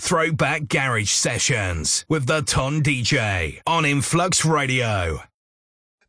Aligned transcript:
Throwback 0.00 0.66
Garage 0.66 1.10
Sessions 1.10 2.06
with 2.08 2.26
the 2.26 2.40
Ton 2.40 2.82
DJ 2.82 3.60
on 3.66 3.84
Influx 3.84 4.46
Radio. 4.46 5.20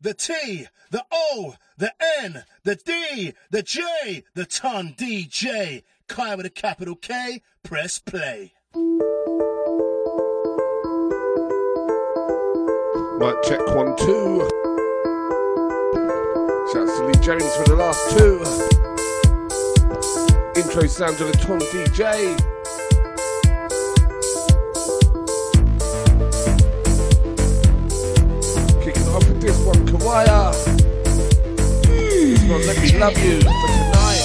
The 0.00 0.14
T, 0.14 0.66
the 0.90 1.04
O, 1.12 1.56
the 1.76 1.92
N, 2.20 2.44
the 2.64 2.76
D, 2.76 3.34
the 3.50 3.62
J, 3.62 4.24
the 4.34 4.46
Ton 4.46 4.94
DJ. 4.96 5.82
Kai 6.08 6.34
with 6.34 6.46
a 6.46 6.50
capital 6.50 6.96
K, 6.96 7.42
press 7.62 7.98
play. 7.98 8.54
Mic 13.18 13.36
check 13.44 13.60
one, 13.76 13.94
two. 13.98 14.48
Shouts 16.72 16.98
to 16.98 17.04
Lee 17.06 17.20
James 17.20 17.54
for 17.56 17.64
the 17.64 17.76
last 17.76 18.16
two. 18.16 18.38
Intro 20.58 20.86
sounds 20.86 21.20
of 21.20 21.30
the 21.30 21.38
Ton 21.38 21.60
DJ. 21.60 22.61
This 32.58 32.66
Let 32.66 32.82
Me 32.82 32.98
Love 32.98 33.16
You 33.24 33.40
for 33.40 33.46
tonight. 33.46 34.22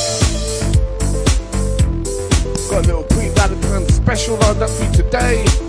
Got 2.70 2.84
a 2.84 2.88
little 2.88 3.04
pre-Valentine's 3.04 3.96
special 3.96 4.36
lined 4.36 4.62
up 4.62 4.70
for 4.70 4.84
you 4.84 4.92
today. 4.92 5.67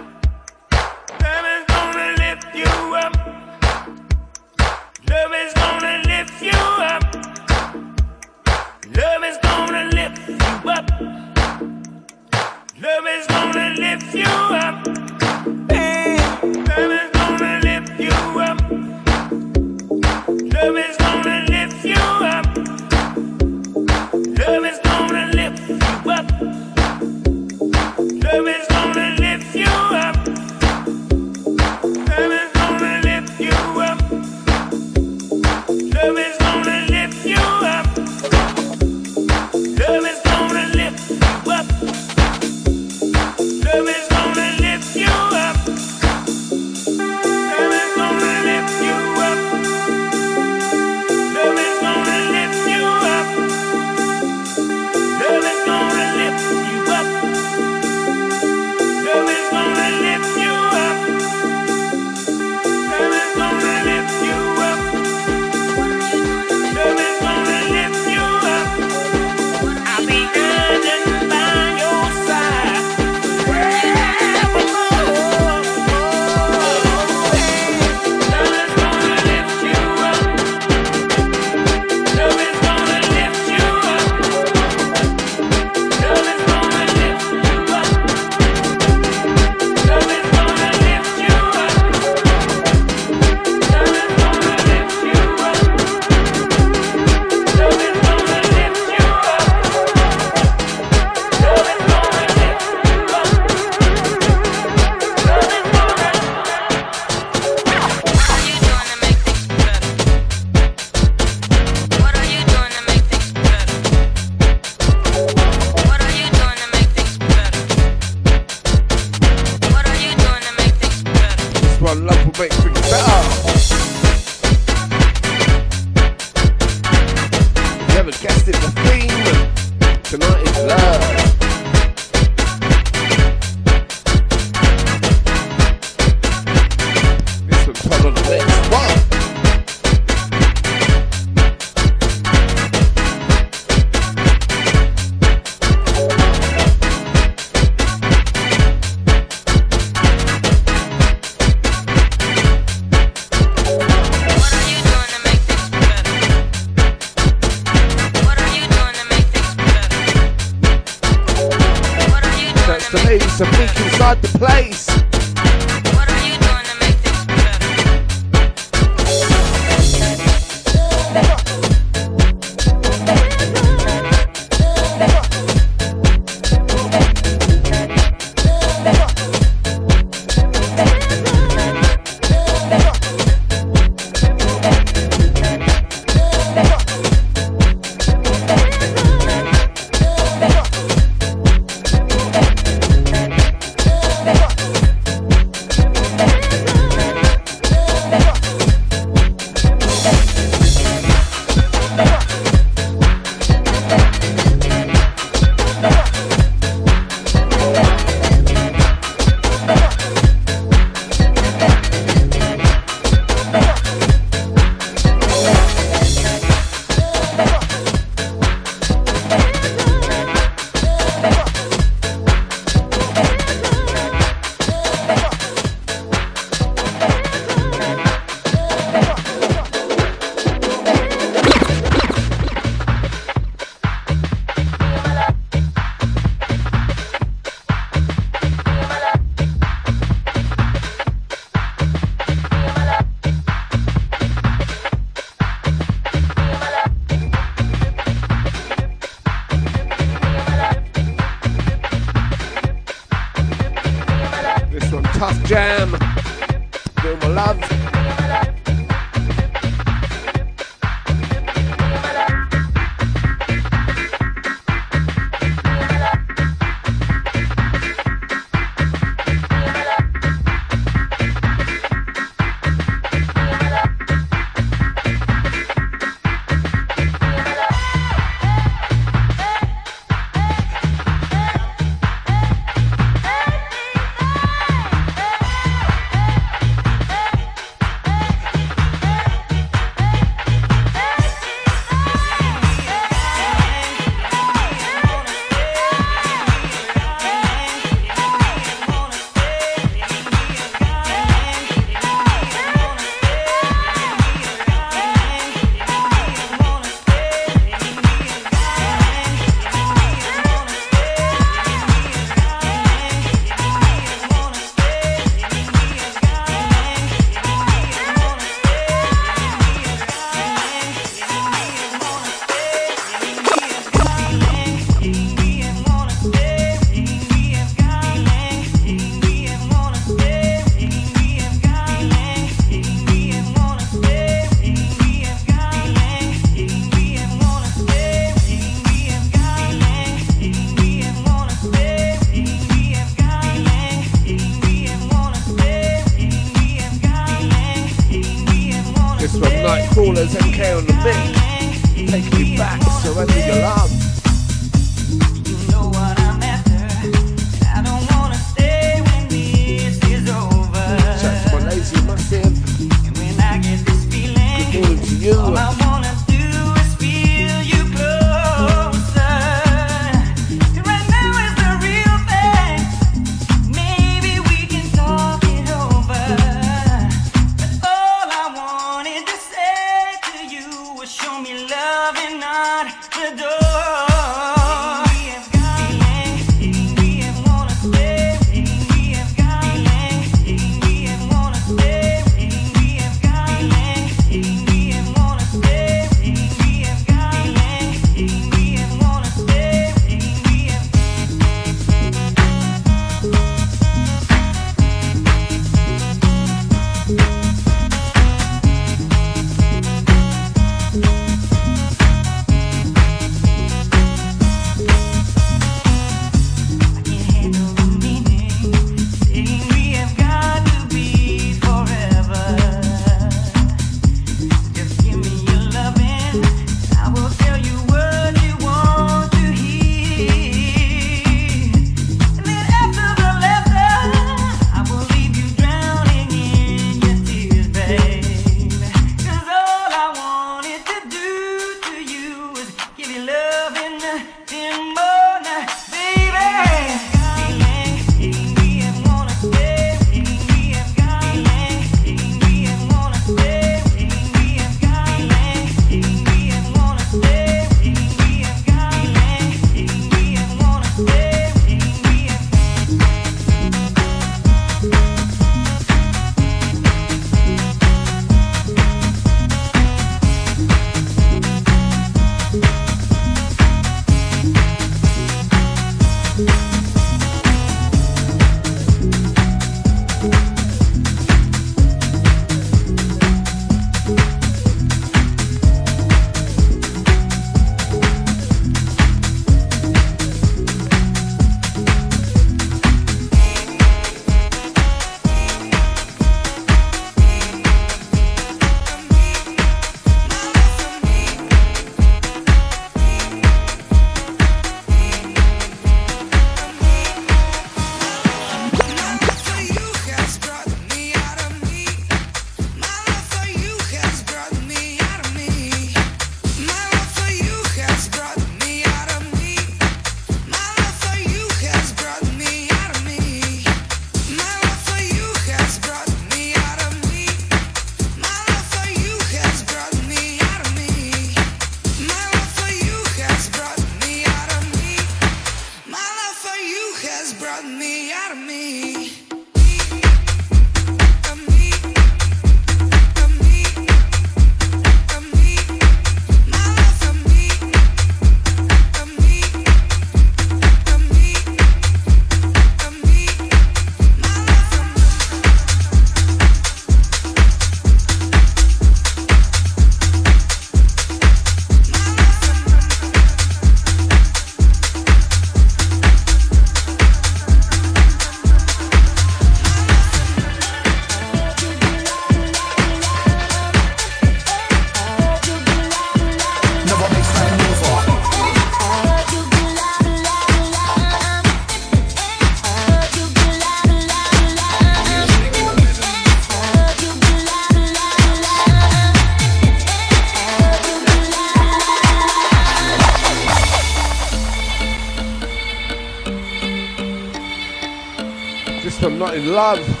Shouting 599.31 599.45
love. 599.45 600.00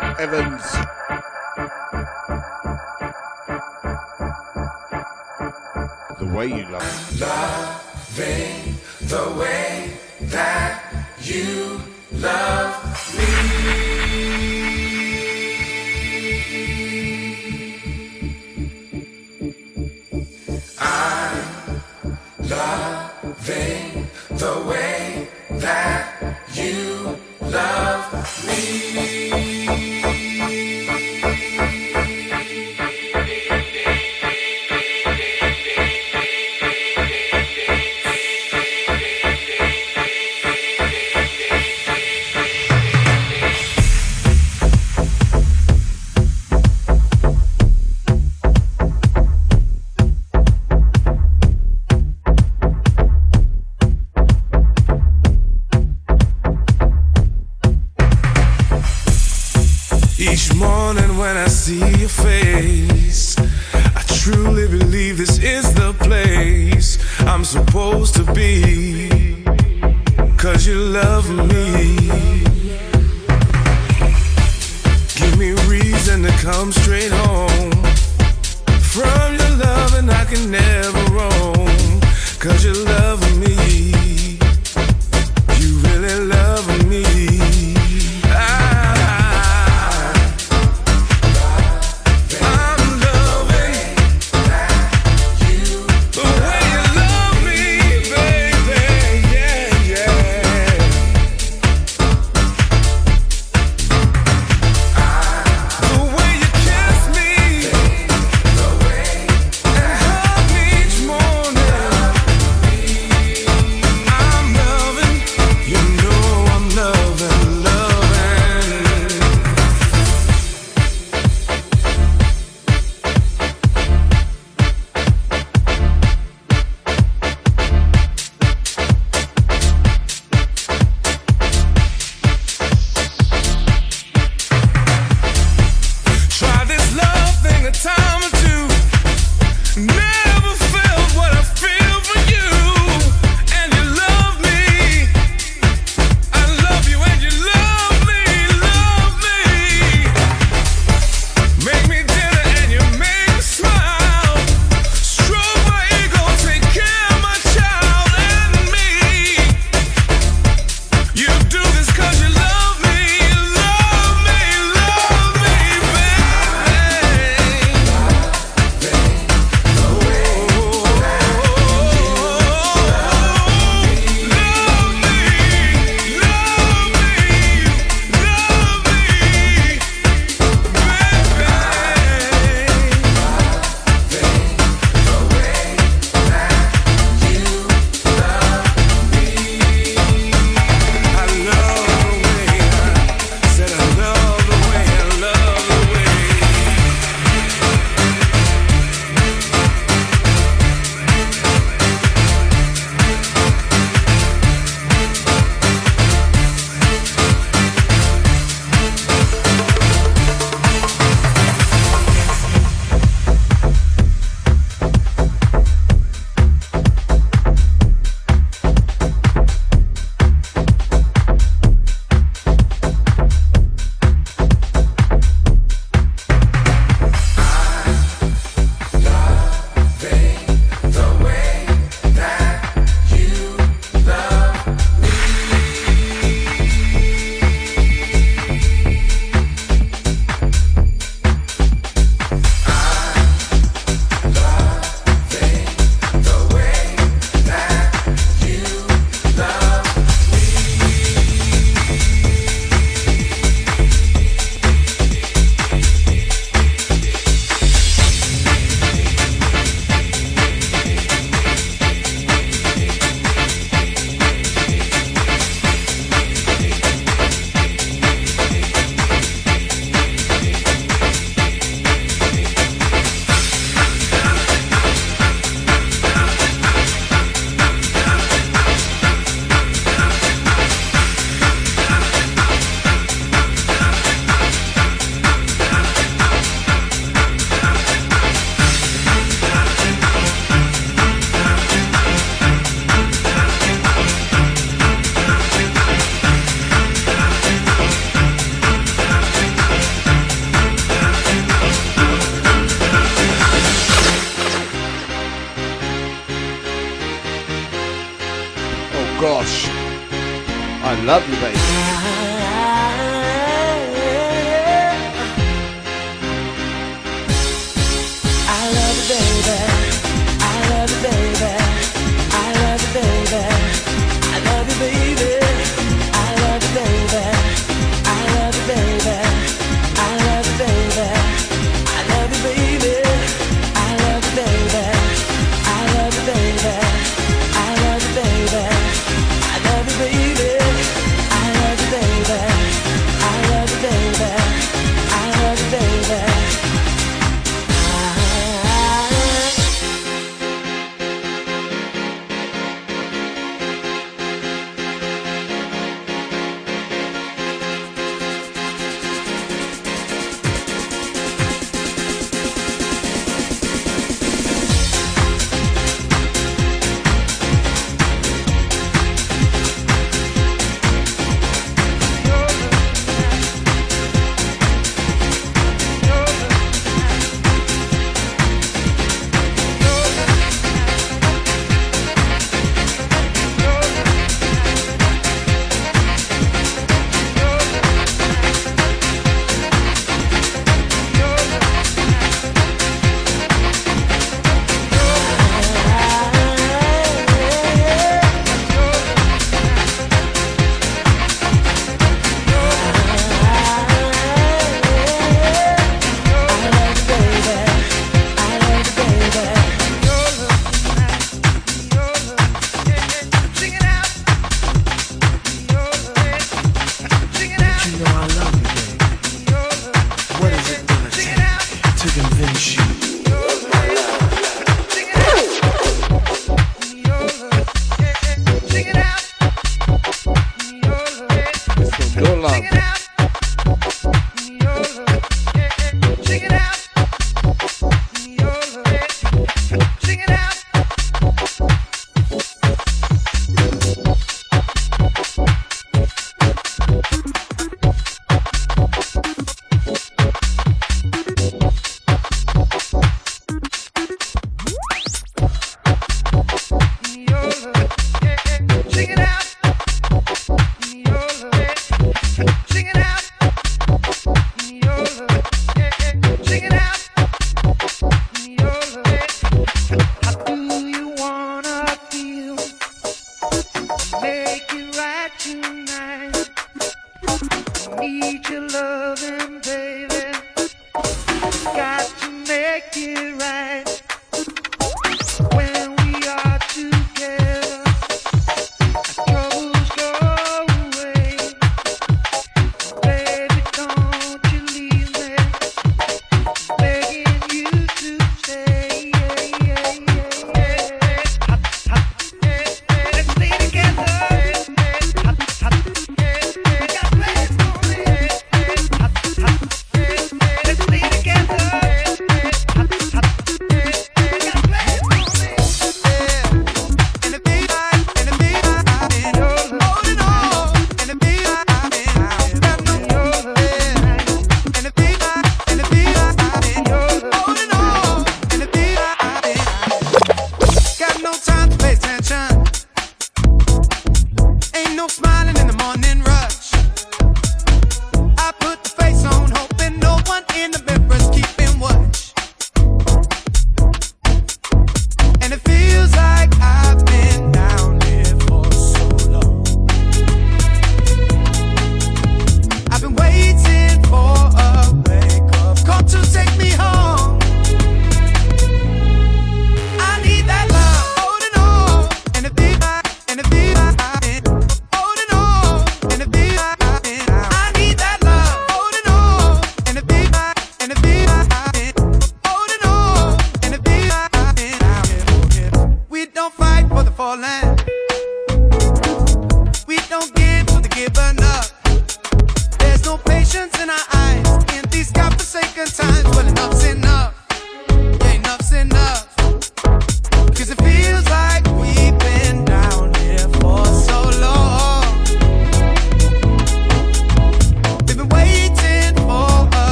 Mark 0.00 0.20
Evans. 0.20 0.62
The 6.18 6.26
way 6.36 6.46
you 6.46 6.64
love. 6.70 7.20
Loving 7.20 8.74
the 9.00 9.34
way 9.38 9.96
that 10.20 10.82
you 11.20 11.80
love. 12.12 12.77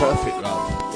Influx 0.00 0.87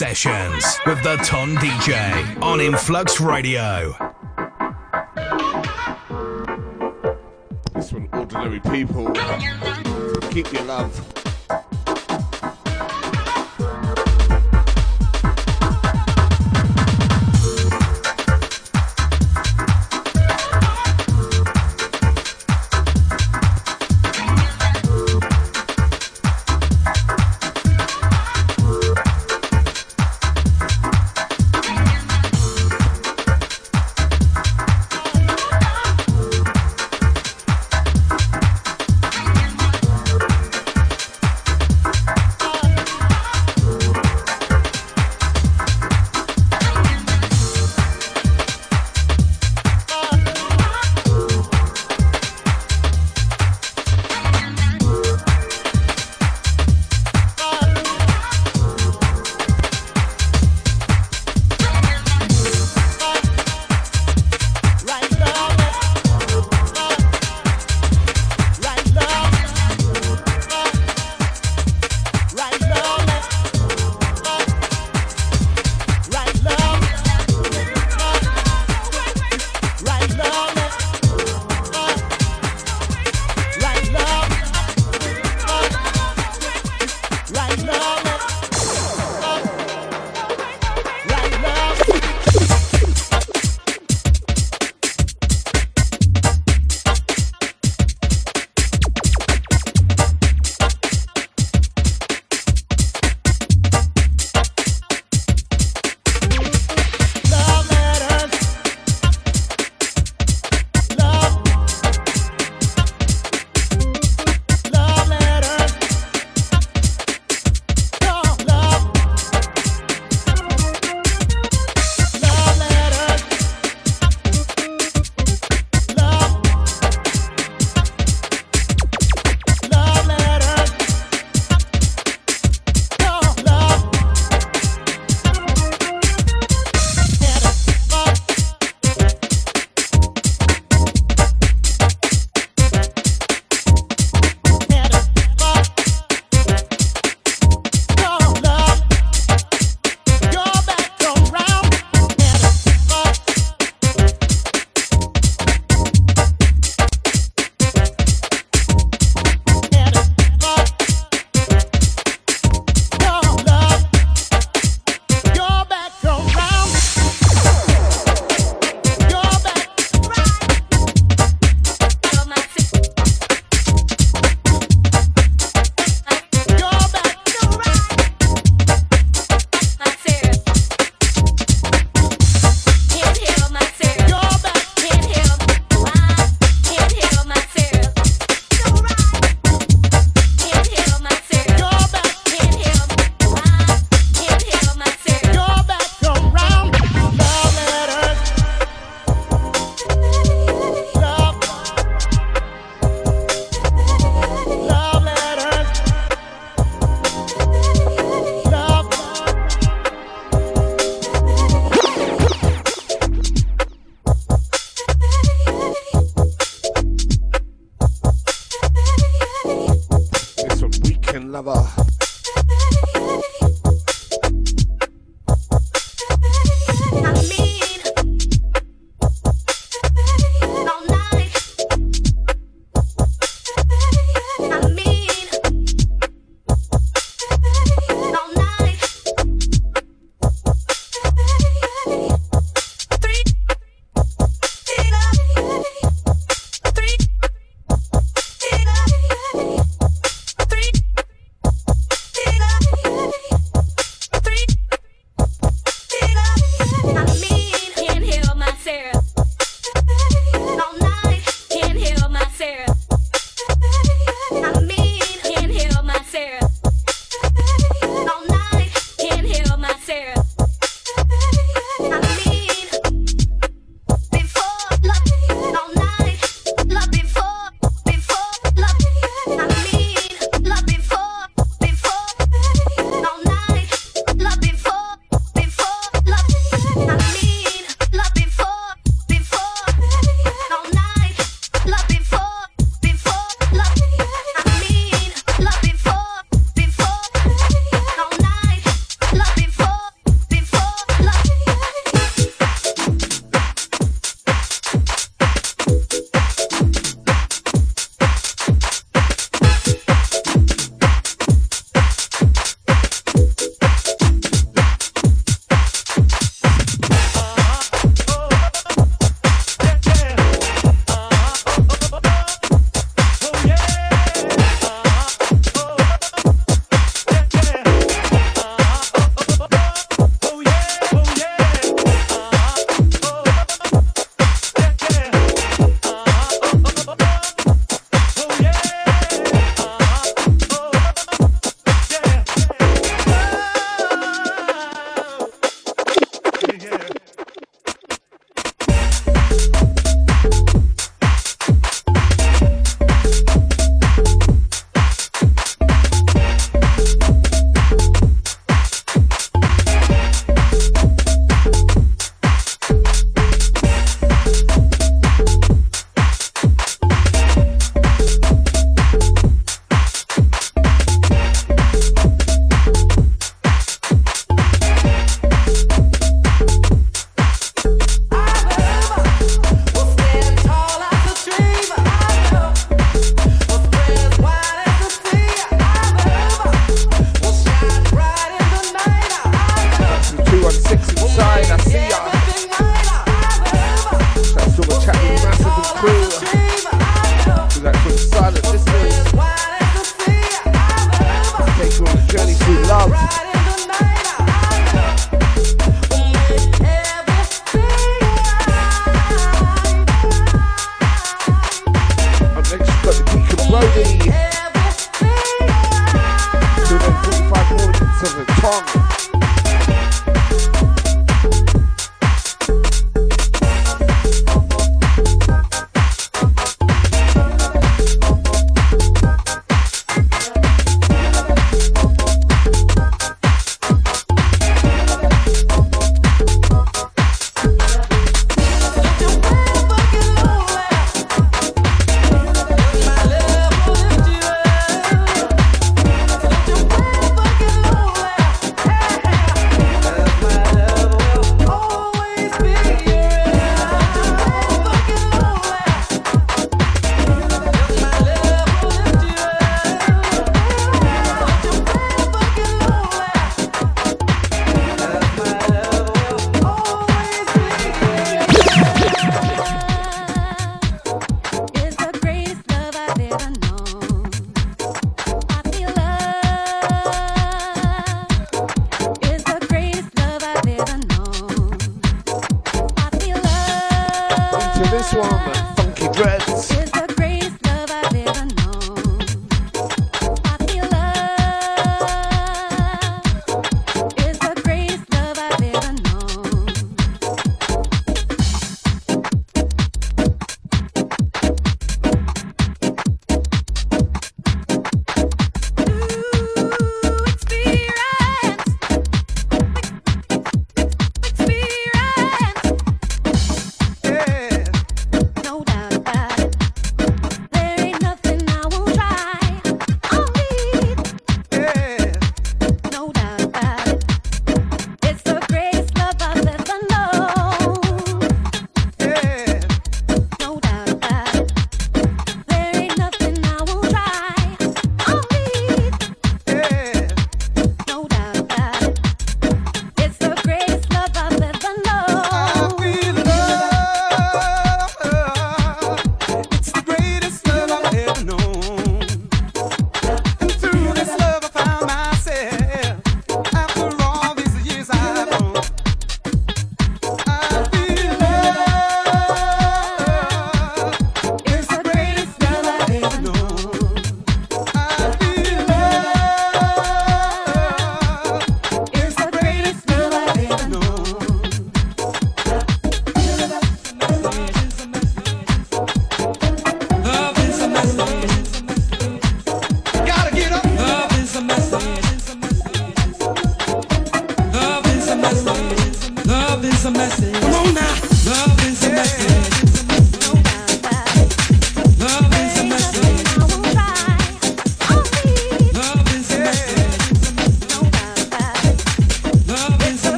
Sessions 0.00 0.64
with 0.86 1.02
the 1.02 1.16
Ton 1.16 1.56
DJ 1.56 2.42
on 2.42 2.58
Influx 2.58 3.20
Radio. 3.20 3.90
This 7.74 7.92
one, 7.92 8.08
ordinary 8.14 8.60
people. 8.60 9.12
Keep 10.30 10.54
your 10.54 10.64
love. 10.64 11.19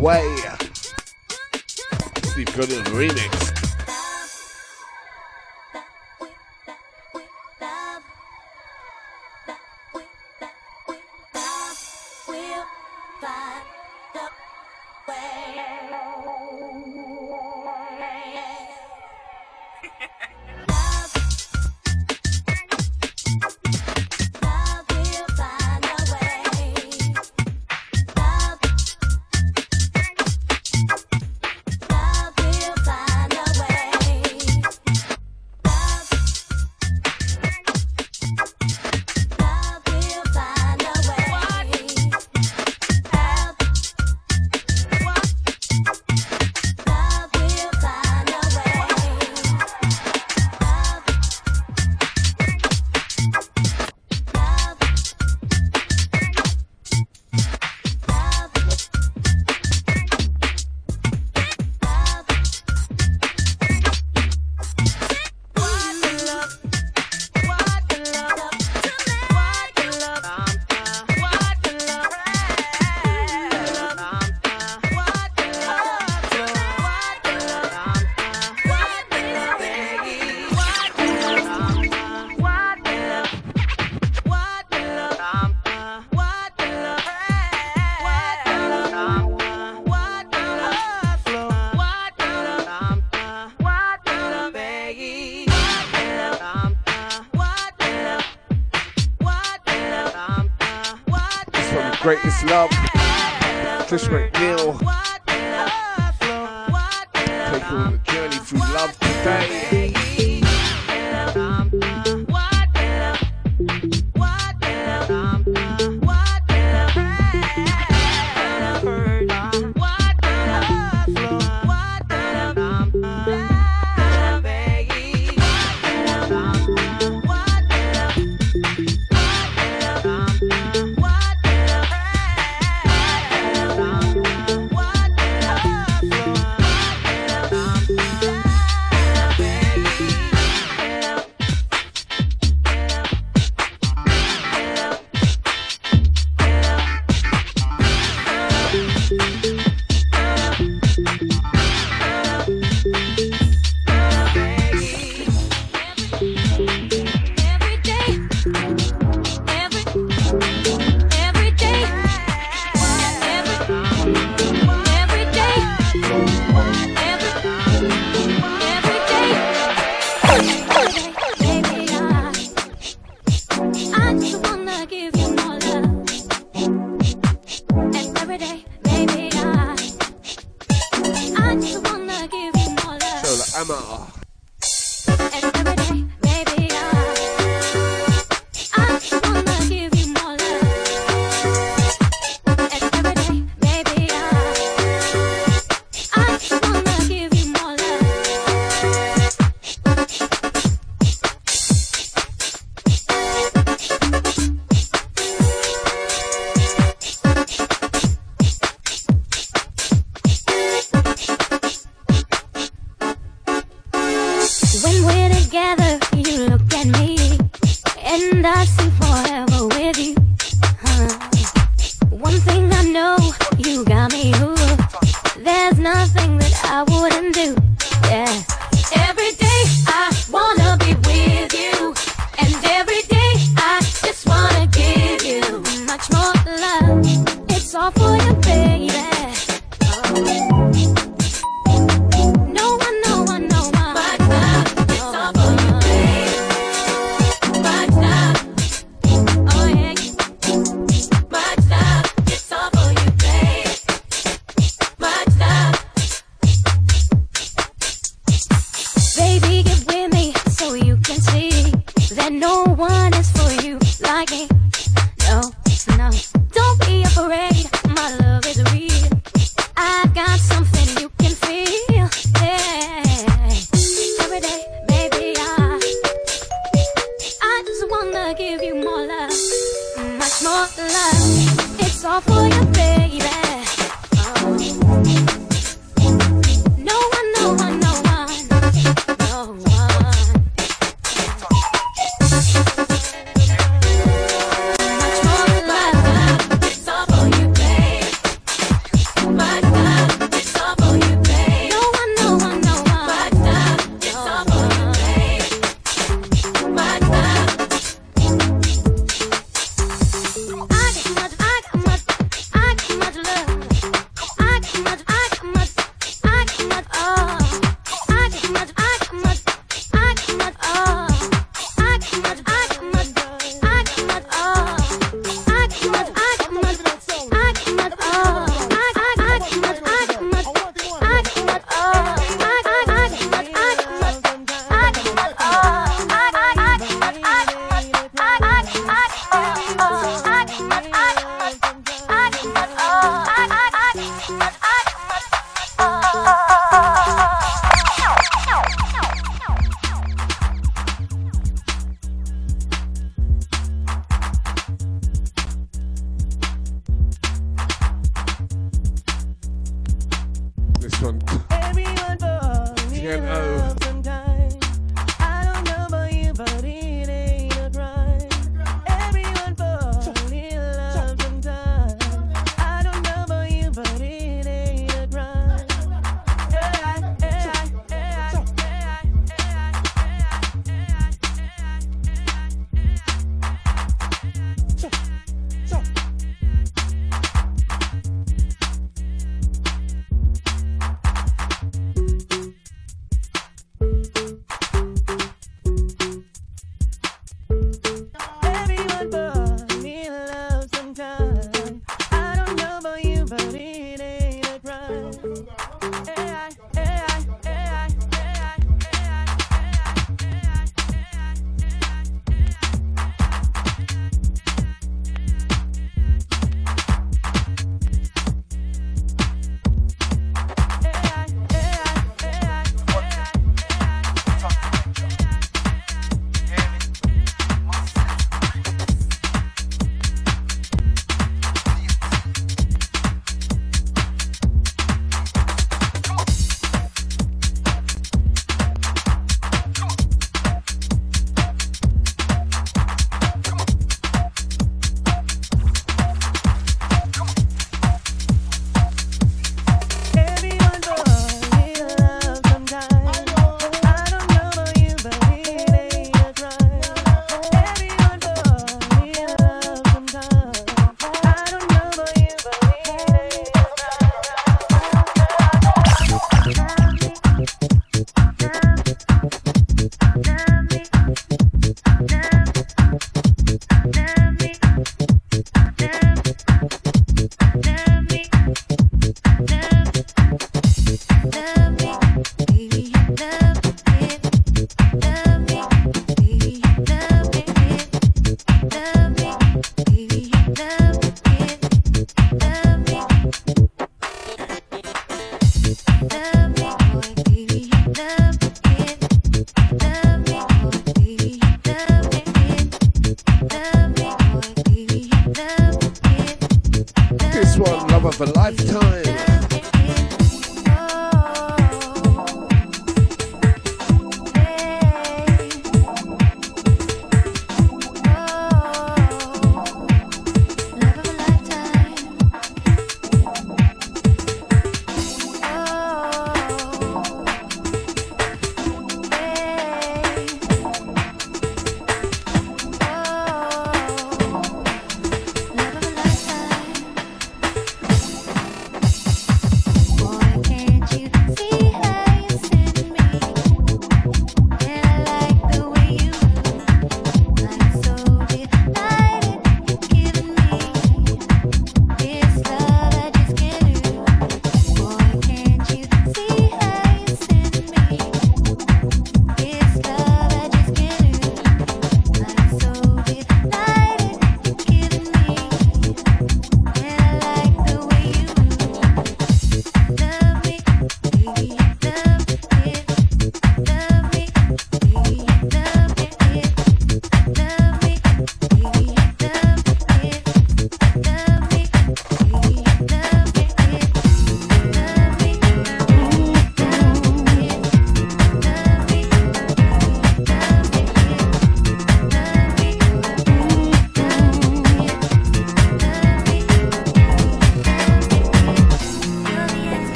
Bye. 0.00 0.30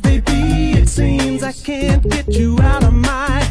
baby, 0.00 0.72
it 0.72 0.88
seems 0.88 1.42
I 1.42 1.52
can't 1.52 2.02
get 2.08 2.28
you 2.28 2.58
out 2.60 2.84
of 2.84 2.92
my 2.92 3.45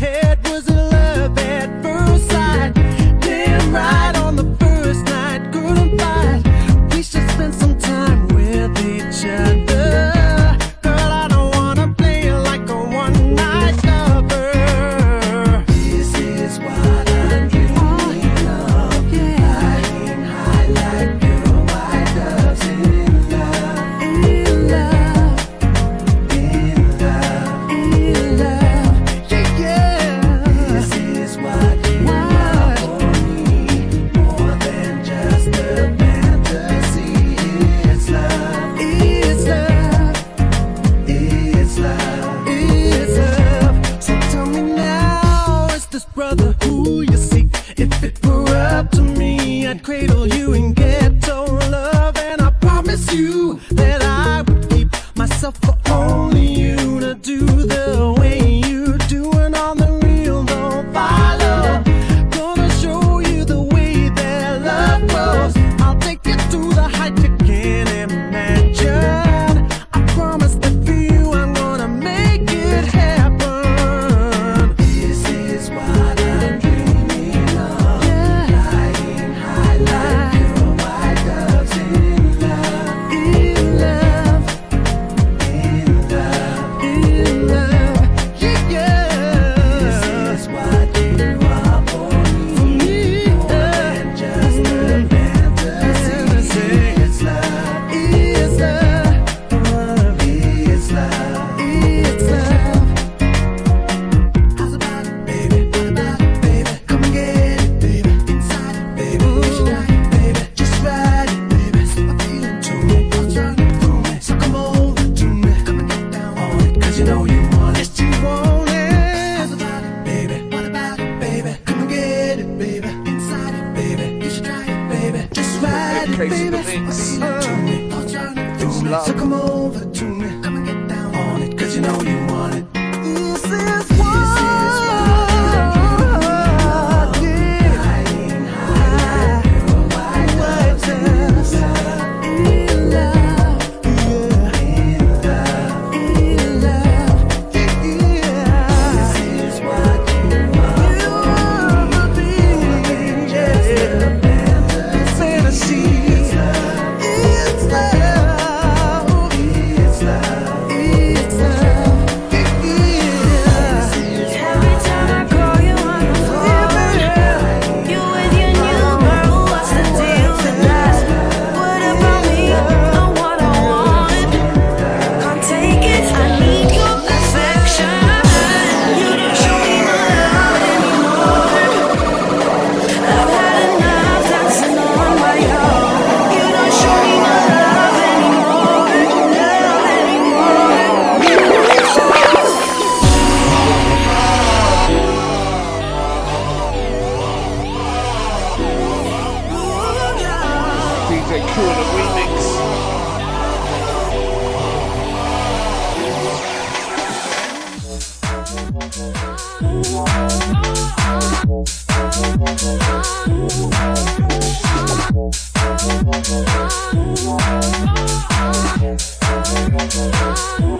Oh. 220.38 220.75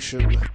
Station. 0.00 0.51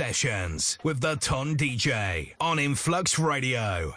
Sessions 0.00 0.78
with 0.82 1.02
the 1.02 1.16
Ton 1.16 1.58
DJ 1.58 2.32
on 2.40 2.58
Influx 2.58 3.18
Radio. 3.18 3.96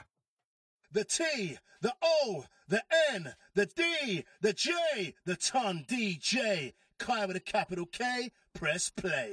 The 0.92 1.06
T, 1.06 1.58
the 1.80 1.94
O, 2.04 2.44
the 2.68 2.84
N, 3.14 3.36
the 3.56 3.68
D, 3.68 4.26
the 4.42 4.52
J, 4.52 5.16
the 5.24 5.38
Ton 5.38 5.86
DJ. 5.88 6.74
Kai 6.98 7.26
with 7.26 7.38
a 7.38 7.40
capital 7.40 7.86
K. 7.86 8.32
Press 8.54 8.90
play. 8.90 9.32